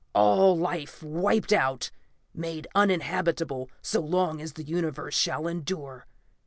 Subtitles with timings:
[0.15, 1.91] All life wiped out;
[2.33, 6.07] made uninhabitable so long as the Universe shall endure.